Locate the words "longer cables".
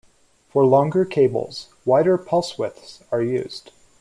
0.65-1.67